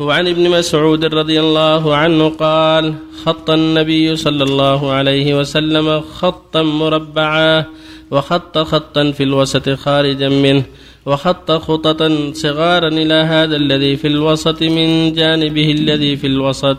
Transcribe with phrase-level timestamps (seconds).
[0.00, 7.64] وعن ابن مسعود رضي الله عنه قال خط النبي صلى الله عليه وسلم خطا مربعا
[8.10, 10.64] وخط خطا في الوسط خارجا منه
[11.06, 16.76] وخط خططا صغارا إلى هذا الذي في الوسط من جانبه الذي في الوسط.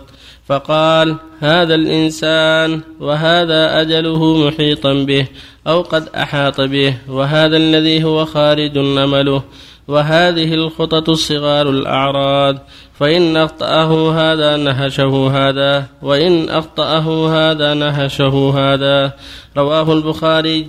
[0.51, 5.27] فقال هذا الإنسان وهذا أجله محيطا به
[5.67, 9.43] أو قد أحاط به وهذا الذي هو خارج أمله
[9.87, 12.57] وهذه الخطط الصغار الأعراض
[12.99, 19.13] فإن أخطأه هذا نهشه هذا وإن أخطأه هذا نهشه هذا.
[19.57, 20.67] رواه البخاري.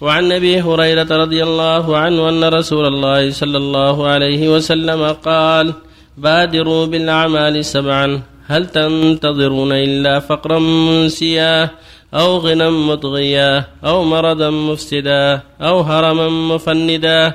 [0.00, 5.74] وعن أبي هريرة رضي الله عنه أن رسول الله صلى الله عليه وسلم قال
[6.16, 8.31] بادروا بالأعمال سبعا.
[8.46, 11.70] هل تنتظرون إلا فقرا منسيا
[12.14, 17.32] أو غنى مطغيا أو مرضا مفسدا أو هرما مفندا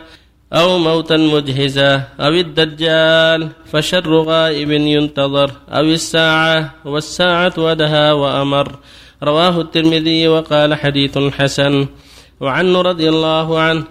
[0.54, 8.68] أو موتا مجهزا أو الدجال فشر غائب ينتظر أو الساعة والساعة ودها وأمر.
[9.24, 11.88] رواه الترمذي وقال حديث حسن.
[12.40, 13.84] وعنه رضي الله عنه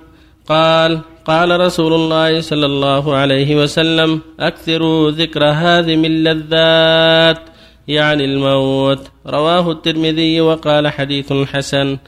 [0.49, 7.39] قال قال رسول الله صلى الله عليه وسلم أكثروا ذكر هذه من اللذات
[7.89, 11.99] يعني الموت رواه الترمذي وقال حديث حسن.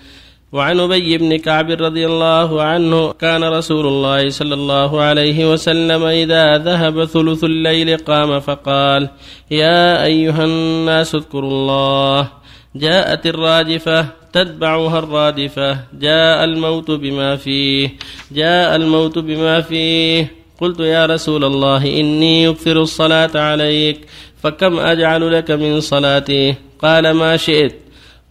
[0.53, 6.59] وعن أبي بن كعب رضي الله عنه كان رسول الله صلى الله عليه وسلم إذا
[6.59, 9.09] ذهب ثلث الليل قام فقال
[9.51, 12.29] يا أيها الناس اذكروا الله
[12.77, 14.07] جاءت الراجفة
[14.45, 15.79] تتبعها الرادفة.
[15.93, 17.89] جاء الموت بما فيه.
[18.33, 20.33] جاء الموت بما فيه.
[20.61, 24.07] قلت يا رسول الله إني أكثر الصلاة عليك.
[24.43, 27.75] فكم أجعل لك من صلاتي؟ قال ما شئت.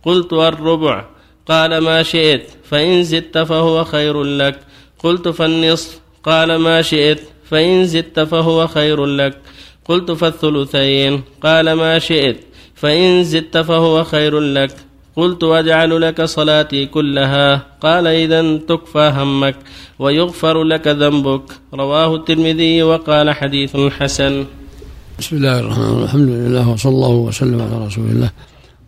[0.05, 1.05] قلت الربع.
[1.47, 2.49] قال ما شئت.
[2.63, 4.59] فإن زدت فهو خير لك.
[4.99, 5.99] قلت فالنصف.
[6.23, 7.19] قال ما شئت.
[7.51, 9.41] فإن زدت فهو خير لك.
[9.85, 11.21] قلت فالثلثين.
[11.43, 12.39] قال ما شئت.
[12.75, 14.86] فإن زدت فهو خير لك.
[15.17, 17.55] قلت واجعل لك صلاتي كلها.
[17.81, 19.55] قال إذا تكفى همك
[19.99, 21.43] ويغفر لك ذنبك.
[21.73, 24.45] رواه الترمذي وقال حديث حسن.
[25.19, 26.03] بسم الله الرحمن الرحيم.
[26.03, 28.31] الحمد لله وصلى الله وسلم على رسول الله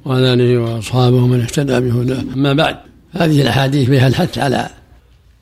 [0.05, 2.21] وعلى آله وأصحابه من اهتدى بهداه.
[2.33, 2.77] أما بعد
[3.11, 4.69] هذه الأحاديث فيها الحث على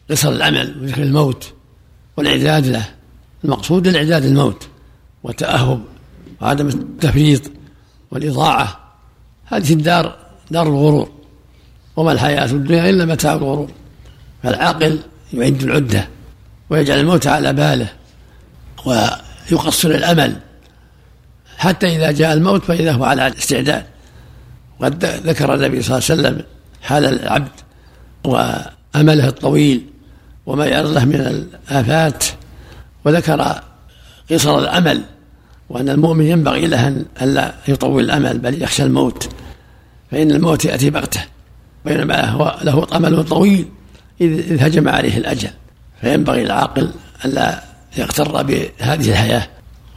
[0.10, 1.54] قصر العمل وذكر الموت
[2.18, 2.86] والإعداد له.
[3.44, 4.68] المقصود الإعداد الموت
[5.24, 5.82] والتأهب
[6.42, 7.42] وعدم التفريط
[8.12, 8.80] والإضاعة.
[9.46, 11.10] هذه الدار دار الغرور.
[11.96, 13.72] وما الحياة الدنيا إلا متاع الغرور.
[14.44, 15.00] فالعاقل
[15.34, 16.08] يعد العدة
[16.70, 17.90] ويجعل الموت على باله
[18.86, 20.36] ويقصر الأمل.
[21.58, 23.84] حتى إذا جاء الموت فإذا هو على استعداد
[24.80, 26.46] وقد ذكر النبي صلى الله عليه وسلم
[26.82, 27.52] حال العبد
[28.24, 29.86] وأمله الطويل
[30.46, 31.16] وما يعرض له من
[31.70, 32.24] الآفات.
[33.06, 33.62] وذكر
[34.32, 35.02] قصر الأمل
[35.70, 39.30] وأن المؤمن ينبغي له أن ألا يطول الأمل بل يخشى الموت.
[40.12, 41.22] فإن الموت يأتي بغتة
[41.86, 43.68] بينما هو له أمل طويل
[44.22, 45.50] إذ هجم عليه الأجل.
[46.02, 46.92] فينبغي العاقل
[47.26, 47.64] ألا
[47.98, 49.48] يغتر بهذه الحياة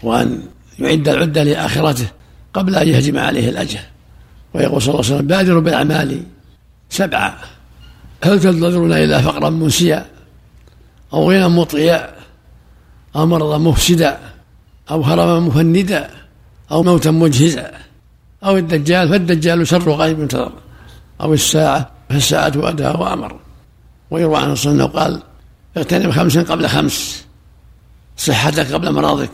[0.03, 0.43] وأن
[0.78, 2.06] يعد العدة لآخرته
[2.54, 3.78] قبل أن يهجم عليه الأجل.
[4.54, 6.22] ويقول صلى الله عليه وسلم بادروا بالأعمال
[6.91, 7.38] سبعة.
[8.25, 10.06] هل تنتظرون إلا فقرا منسيا
[11.12, 12.15] أو غنى مطغيا
[13.16, 14.19] أو مرضا مفسدا
[14.91, 16.10] أو هرما مفندا
[16.71, 17.71] أو موتا مجهزا؟
[18.45, 20.53] أو الدجال فالدجال شر غيب ينتظر
[21.21, 23.41] أو الساعة فالساعة أدى وأمر.
[24.11, 25.23] ويروى عنه صلى الله عليه وسلم قال
[25.77, 27.25] اغتنم خمسا قبل خمس.
[28.17, 29.31] صحتك قبل مرضك.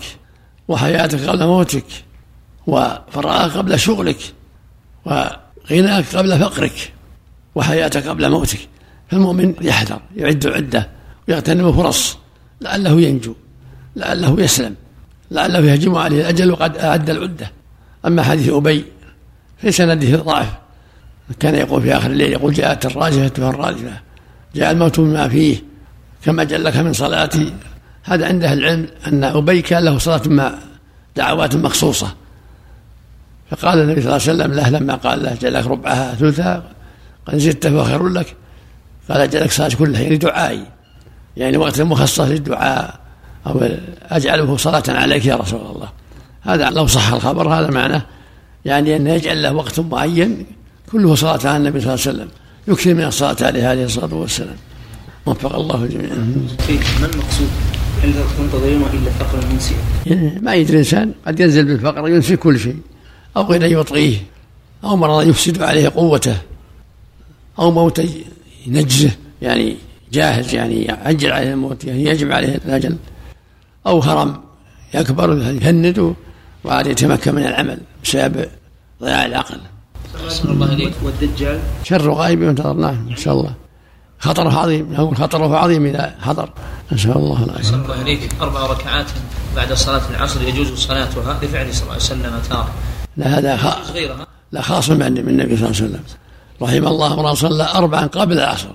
[0.68, 1.84] وحياتك قبل موتك.
[2.66, 4.18] وفراغك قبل شغلك.
[5.04, 6.92] وغناك قبل فقرك.
[7.54, 8.68] وحياتك قبل موتك.
[9.10, 10.90] فالمؤمن يحذر يعد عدة.
[11.28, 12.18] ويغتنم فرص.
[12.60, 13.34] لعله ينجو.
[13.96, 14.74] لعله يسلم.
[15.30, 16.20] لعله يهجم عليه.
[16.20, 17.50] الأجل وقد أعد العدة.
[18.06, 18.84] أما حديث أبي
[19.58, 20.52] في سنده ضعف.
[21.40, 23.92] كان يقول في آخر الليل يقول جاءت الراجفة فالراجفة
[24.54, 25.62] جاء الموت بما فيه
[26.24, 27.52] كما جلك من صلاتي.
[28.04, 30.54] هذا عنده العلم أن أبي كان له صلاة مع
[31.16, 32.14] دعوات مخصوصة.
[33.50, 36.62] فقال النبي صلى الله عليه وسلم له لما قال له جلك ربعها ثلثها
[37.26, 38.36] قال زدت خير لك.
[39.10, 40.66] قال جلك صلاة كلها يعني دعائي.
[41.36, 43.00] يعني وقت مخصص للدعاء
[43.46, 43.68] أو
[44.02, 45.88] أجعله صلاة عليك يا رسول الله.
[46.42, 48.02] هذا لو صح الخبر هذا معناه
[48.66, 50.46] يعني أن يجعل له وقت معين
[50.92, 52.28] كله صلاة على النبي صلى الله عليه وسلم.
[52.68, 54.56] يكثر من الصلاة عليه عليه الصلاة والسلام.
[55.26, 57.48] وفق الله الجميع ما المقصود؟
[58.02, 59.74] هل تنتظرون إلا فقر منسي؟
[60.06, 61.12] يعني ما يدري الإنسان.
[61.26, 62.76] قد ينزل بالفقر ينسي كل شيء.
[63.36, 64.16] أو غنى يطغيه.
[64.84, 66.36] أو مرض يفسد عليه قوته.
[67.58, 68.02] أو موت
[68.66, 69.10] ينجزه
[69.42, 69.76] يعني
[70.12, 72.96] جاهز يعني يعجل عليه الموت يعني يجب عليه الأجل.
[73.86, 74.40] أو هرم
[74.94, 76.14] يكبر يهنده
[76.64, 78.46] وعاد يتمكن من العمل بسبب
[79.02, 79.60] ضياع العقل.
[80.44, 83.54] الله إليك والدجال؟ شر غائب ينتظر نعم إن شاء الله.
[84.18, 86.50] خطره عظيم أقول خطره عظيم إذا حضر.
[86.92, 89.06] نسال الله العافيه أحسن الله إليك أربع ركعات
[89.56, 92.70] بعد صلاة العصر يجوز صلاتها لفعل صلى الله عليه وسلم تارة
[93.16, 93.90] لا هذا خ...
[93.90, 96.02] غيرها لا خاص من من النبي صلى الله عليه وسلم.
[96.62, 98.68] رحم الله امرا صلى اربعا قبل العصر.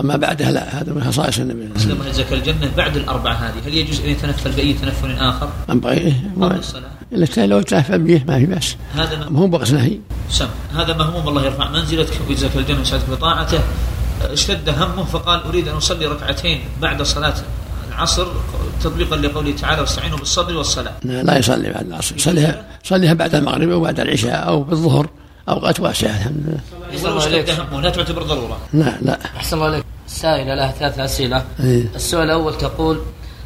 [0.00, 2.38] أما بعدها لا هذا من خصائص النبي صلى الله عليه وسلم.
[2.38, 3.68] الجنة بعد الأربعة هذه.
[3.68, 6.90] هل يجوز أن يتنفل بأي تنفل آخر؟ من بغيره قبل الصلاة.
[7.12, 8.76] إلا لو تلهف به ما في بأس.
[8.94, 9.98] هذا مو بغس نهي.
[10.30, 10.48] سم.
[10.76, 13.60] هذا مهموم الله يرفع منزلتك ويجزاك الجنة ويسعدك بطاعته.
[14.22, 17.34] اشتد همه فقال أريد أن أصلي ركعتين بعد صلاة
[17.88, 18.26] العصر
[18.82, 22.16] تطبيقا لقوله تعالى واستعينوا بالصبر والصلاة لا لا يصلي بعد العصر.
[22.16, 25.08] يصليها يصليها بعد المغرب أو بعد العشاء أو بالظهر
[25.48, 26.60] اوقات واسعه الحمد
[26.92, 28.58] لله اشتد همه لا تعتبر ضرورة.
[28.72, 29.18] لا لا.
[29.36, 29.84] أحسن الله عليك.
[30.06, 31.44] سائلة لها ثلاث أسئلة.
[31.60, 31.84] إيه.
[31.94, 33.00] السؤال الأول تقول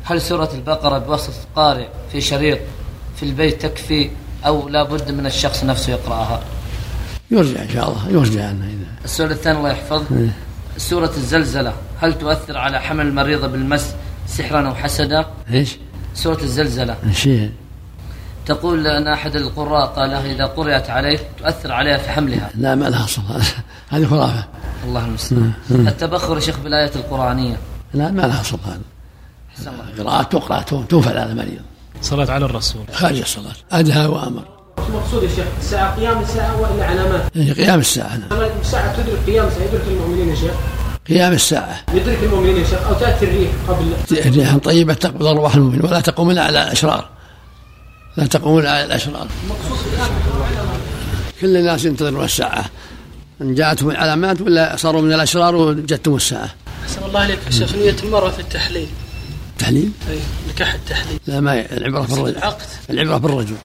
[0.05, 2.59] هل سورة البقرة بواسطة قارئ في شريط
[3.17, 4.11] في البيت تكفي
[4.47, 6.41] أو لا بد من الشخص نفسه يقرأها.
[7.31, 8.87] يرجع إن شاء الله يرجع عنها إذا.
[9.05, 10.31] السؤال الثاني الله يحفظه إيه.
[10.77, 13.95] سورة الزلزلة هل تؤثر على حمل المريضة بالمس
[14.27, 15.77] سحرا أو حسدا؟ إيش؟
[16.15, 16.97] سورة الزلزلة.
[17.07, 17.51] الشيء
[18.47, 22.51] تقول أن أحد القراء قال إذا قرأت عليه تؤثر عليها في حملها.
[22.55, 23.23] لا ما لها أصل.
[23.89, 24.45] هذه خرافة.
[24.85, 25.53] الله المستعان.
[25.71, 27.57] التبخر يا شيخ بالآيات القرآنية.
[27.95, 28.81] لا ما لها أصل هذا.
[29.99, 31.61] قراءات تقرأ توفى على المريض.
[32.03, 32.83] صلاة على الرسول.
[32.93, 33.55] خارج الصلاة.
[33.73, 34.45] أدهى وأمر.
[34.89, 38.51] المقصود يا شيخ الساعة قيام الساعة وإلا علامات؟ يعني قيام الساعة نعم.
[38.61, 40.55] الساعة تدرك قيام الساعة يدرك المؤمنين يا شيخ؟
[41.09, 41.85] قيام الساعة.
[41.95, 46.31] يدرك المؤمنين يا شيخ أو تأتي الريح قبل؟ ريح طيبة تقبض أرواح المؤمن ولا تقوم
[46.31, 47.09] الا على الأشرار.
[48.17, 49.27] لا تقوم الا على الأشرار.
[51.41, 52.65] كل الناس ينتظرون الساعة.
[53.43, 56.49] إن جاءتهم العلامات ولا صاروا من الأشرار وجدتهم الساعة.
[56.85, 58.89] أحسن الله عليك يا شيخ نية المرأة في التحليل.
[59.59, 60.19] تحليل أي
[60.49, 61.21] نكاح التحليل.
[61.27, 62.67] لا ما العبرة بالرجل العقد.
[62.91, 63.55] العبرة بالرجل